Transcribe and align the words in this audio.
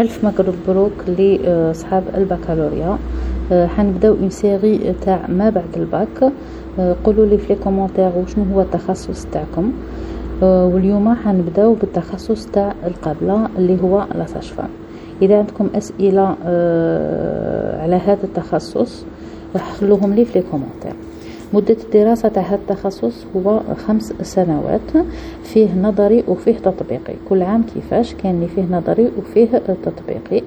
ألف 0.00 0.24
مبروك 0.24 0.92
لصحاب 1.08 2.04
البكالوريا. 2.14 2.98
حنبداو 3.50 4.14
اون 4.14 4.30
سيري 4.30 4.94
تاع 5.00 5.26
ما 5.28 5.50
بعد 5.50 5.76
الباك. 5.76 6.32
آه، 6.78 6.96
قولوا 7.04 7.26
لي 7.26 7.38
في 7.38 7.54
لي 7.54 7.60
كومونتير 7.64 8.10
وشنو 8.16 8.44
هو 8.54 8.60
التخصص 8.60 9.26
تاعكم. 9.32 9.72
آه، 10.42 10.66
واليوم 10.66 11.14
حنبداو 11.14 11.74
بالتخصص 11.74 12.46
تاع 12.46 12.74
القبلة 12.86 13.48
اللي 13.58 13.82
هو 13.82 14.04
لا 14.14 14.26
ساشفام 14.26 14.68
إذا 15.22 15.38
عندكم 15.38 15.68
أسئلة 15.74 16.36
على 17.82 17.96
هذا 17.96 18.24
التخصص 18.24 19.04
راح 19.54 19.72
خلوهم 19.72 20.14
لي 20.14 20.24
في 20.24 20.38
لي 20.38 20.44
كومونتير 20.50 20.92
مدة 21.52 21.76
الدراسة 21.84 22.28
تاع 22.28 22.42
هذا 22.42 22.54
التخصص 22.54 23.26
هو 23.36 23.60
خمس 23.86 24.12
سنوات 24.22 24.90
فيه 25.42 25.74
نظري 25.82 26.24
وفيه 26.28 26.52
تطبيقي. 26.58 27.14
كل 27.28 27.42
عام 27.42 27.62
كيفاش؟ 27.62 28.14
اللي 28.24 28.48
فيه 28.48 28.62
نظري 28.70 29.10
وفيه 29.18 29.62
تطبيقي. 29.84 30.42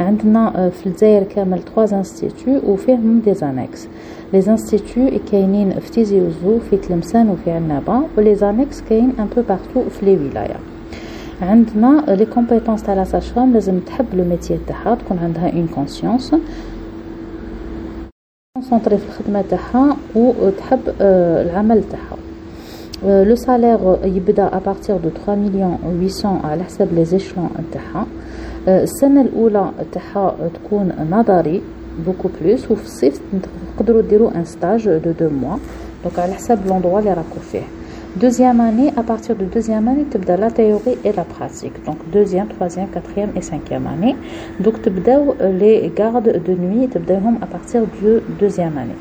عندنا 0.00 0.70
في 0.70 0.86
الجزائر 0.86 1.22
كامل 1.22 1.60
3 1.76 1.96
انستيتو 1.96 2.58
وفيهم 2.66 3.20
دي 3.24 3.34
زانكس 3.34 3.88
لي 4.32 4.40
زانستيتو 4.40 5.10
كاينين 5.32 5.70
في 5.70 5.90
تيزي 5.90 6.20
وزو 6.20 6.58
في 6.70 6.76
تلمسان 6.76 7.28
وفي 7.30 7.50
عنابة 7.50 8.00
ولي 8.18 8.34
زانكس 8.34 8.80
كاين 8.80 9.12
ان 9.18 9.26
بو 9.36 9.42
بارتو 9.48 9.90
في 9.90 10.06
لي 10.06 10.16
ولاية. 10.16 10.56
عندنا 11.42 12.04
لي 12.08 12.26
كومبيتونس 12.26 12.82
تاع 12.82 12.94
لا 12.94 13.44
لازم 13.52 13.78
تحب 13.80 14.06
لو 14.14 14.24
ميتيي 14.24 14.58
تاعها 14.66 14.94
تكون 14.94 15.18
عندها 15.18 15.52
اون 15.52 15.66
كونسيونس 15.74 16.34
كونسونطري 18.58 18.98
في 18.98 19.04
الخدمة 19.08 19.44
تاعها 19.50 19.96
وتحب 20.14 20.80
العمل 21.46 21.84
تاعها. 21.90 22.18
لو 23.24 23.34
سالير 23.34 23.98
يبدأ 24.04 24.56
ابارتير 24.56 24.96
دو 24.96 25.08
3 25.08 25.34
مليون 25.34 25.78
800 26.22 26.46
على 26.46 26.64
حسب 26.64 26.94
لي 26.94 27.04
زيشلون 27.04 27.50
تاعها. 27.72 28.06
السنة 28.68 29.20
الأولى 29.20 29.70
تاعها 29.92 30.34
تكون 30.54 30.92
نظري 31.10 31.62
بوكو 32.06 32.28
بلوس 32.40 32.70
وفي 32.70 32.84
الصيف 32.84 33.20
تقدروا 33.78 34.02
ديروا 34.02 34.30
ان 34.36 34.44
ستاج 34.44 34.88
دو 34.88 35.10
دو 35.20 35.28
موا 35.30 35.56
دونك 36.04 36.18
على 36.18 36.32
حسب 36.32 36.66
لوندروا 36.66 36.98
اللي 36.98 37.10
راكو 37.10 37.40
فيه. 37.52 37.62
Deuxième 38.18 38.60
année, 38.60 38.92
à 38.96 39.04
partir 39.04 39.36
de 39.36 39.44
deuxième 39.44 39.86
année, 39.86 40.04
tu 40.10 40.18
as 40.28 40.36
la 40.36 40.50
théorie 40.50 40.98
et 41.04 41.12
la 41.12 41.22
pratique. 41.22 41.84
Donc 41.84 41.98
deuxième, 42.10 42.48
troisième, 42.48 42.88
quatrième 42.88 43.30
et 43.36 43.42
cinquième 43.42 43.86
année. 43.86 44.16
Donc 44.58 44.82
tu 44.82 44.90
les 45.52 45.92
gardes 45.94 46.42
de 46.42 46.54
nuit, 46.54 46.88
tu 46.90 46.98
à 46.98 47.46
partir 47.46 47.86
de 48.02 48.24
deuxième 48.28 48.76
année. 48.76 48.96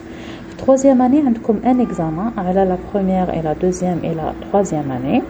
Troisième 0.58 1.02
année, 1.02 1.24
on 1.26 1.56
a 1.56 1.68
un 1.68 1.80
examen, 1.80 2.32
la 2.38 2.78
première 2.78 3.34
et 3.34 3.42
la 3.42 3.56
deuxième 3.56 4.04
et 4.04 4.14
la 4.14 4.36
troisième 4.40 4.92
année. 4.92 5.24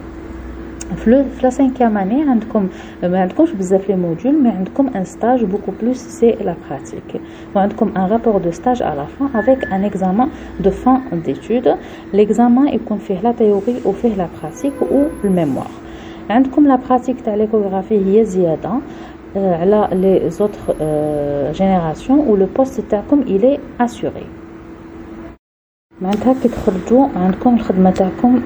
في 0.96 1.24
la 1.42 1.50
cinquième 1.50 1.96
année 1.96 2.28
عندكم 2.28 2.68
ما 3.02 3.20
عندكمش 3.20 3.52
بزاف 3.52 3.88
لي 3.88 3.96
موديول 3.96 4.42
مي 4.42 4.48
عندكم 4.48 4.88
ان 4.96 5.04
ستاج 5.04 5.44
بوكو 5.44 5.72
بلوس 5.82 5.96
سي 5.96 6.30
لا 6.30 6.54
براتيك 6.70 7.20
وعندكم 7.56 7.92
ان 7.96 8.10
رابور 8.10 8.38
دو 8.38 8.50
ستاج 8.50 8.82
على 8.82 9.06
فان 9.18 9.28
افيك 9.34 9.64
ان 9.72 9.84
اكزامان 9.84 10.28
دو 10.60 10.70
فان 10.70 11.22
ديتود 11.24 11.76
ليكزامان 12.14 12.68
يكون 12.68 12.98
فيه 12.98 13.20
لا 13.20 13.32
تيوري 13.32 13.76
وفيه 13.84 14.14
لا 14.14 14.26
براتيك 14.42 14.72
و 14.82 15.02
الميموار 15.24 15.70
عندكم 16.30 16.66
لا 16.66 16.76
براتيك 16.88 17.20
تاع 17.20 17.34
ليكوغرافي 17.34 18.06
هي 18.06 18.24
زياده 18.24 18.70
على 19.36 19.88
لي 19.92 20.30
زوتر 20.30 20.58
جينيراسيون 21.52 22.18
و 22.18 22.36
لو 22.36 22.46
بوست 22.56 22.80
تاعكم 22.80 23.20
الي 23.20 23.58
اسوري 23.80 24.26
معناتها 26.02 26.34
كي 26.42 26.48
تخرجوا 26.48 27.08
عندكم 27.16 27.54
الخدمه 27.54 27.90
تاعكم 27.90 28.40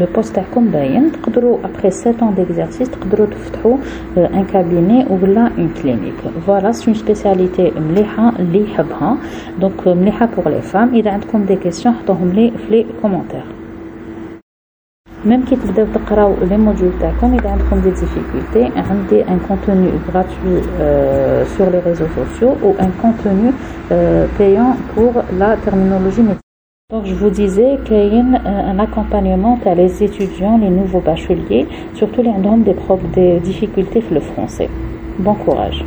لو 0.00 0.06
بوست 0.14 0.34
تاعكم 0.34 0.68
باين 0.70 1.12
تقدروا 1.12 1.58
ابري 1.64 1.90
7 1.90 2.30
ans 2.30 2.34
ديكزارسيس 2.36 2.90
تقدروا 2.90 3.26
تفتحوا 3.26 3.76
ان 4.16 4.44
كابيني 4.52 5.06
ولا 5.10 5.50
اون 5.58 5.70
كلينيك 5.82 6.14
فوالا 6.46 6.72
سي 6.72 6.86
اون 6.86 6.94
سبيسياليتي 6.94 7.70
مليحه 7.70 8.32
اللي 8.38 8.64
يحبها 8.64 9.16
دونك 9.60 9.88
مليحه 9.88 10.26
بوغ 10.26 10.48
لي 10.48 10.62
فام 10.62 10.94
اذا 10.94 11.10
عندكم 11.10 11.44
دي 11.44 11.56
كيسيون 11.56 11.94
حطوهم 11.94 12.32
لي 12.32 12.50
في 12.50 12.70
لي 12.70 12.86
كومونتير 13.02 13.44
ميم 15.24 15.44
كي 15.44 15.56
تبداو 15.56 15.86
تقراو 15.94 16.34
لي 16.42 16.56
موديول 16.56 16.92
تاعكم 17.00 17.34
اذا 17.38 17.50
عندكم 17.50 17.80
دي 17.80 17.90
ديفيكولتي 17.90 18.80
عندي 18.90 19.28
ان 19.28 19.40
كونتوني 19.48 19.90
غراتوي 20.08 20.62
سور 21.44 21.68
لي 21.70 21.82
ريزو 21.86 22.06
سوسيو 22.16 22.48
و 22.48 22.74
ان 22.80 22.90
كونتوني 23.02 23.52
بايون 24.38 24.74
بور 24.96 25.24
لا 25.38 25.56
ترمينولوجي 25.66 26.22
Donc, 26.91 27.05
je 27.05 27.13
vous 27.13 27.29
disais 27.29 27.77
qu'il 27.85 28.13
y 28.13 28.17
a 28.17 28.21
un 28.21 28.77
accompagnement 28.77 29.57
à 29.65 29.73
les 29.75 30.03
étudiants, 30.03 30.57
les 30.57 30.69
nouveaux 30.69 30.99
bacheliers, 30.99 31.65
surtout 31.93 32.21
les 32.21 32.31
des, 32.65 32.75
des 33.15 33.39
difficultés 33.39 34.03
le 34.11 34.19
français. 34.19 34.69
Bon 35.17 35.33
courage. 35.33 35.85